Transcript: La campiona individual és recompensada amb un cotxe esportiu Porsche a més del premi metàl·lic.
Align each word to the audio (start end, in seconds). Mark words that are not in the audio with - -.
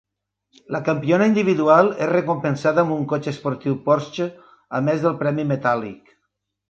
La 0.75 0.79
campiona 0.85 1.27
individual 1.31 1.91
és 2.05 2.09
recompensada 2.11 2.83
amb 2.85 2.95
un 2.95 3.03
cotxe 3.13 3.31
esportiu 3.35 3.77
Porsche 3.91 4.31
a 4.79 4.81
més 4.89 5.05
del 5.05 5.17
premi 5.21 5.47
metàl·lic. 5.55 6.15